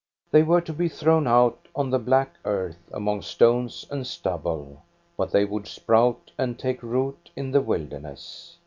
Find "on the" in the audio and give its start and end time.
1.75-1.99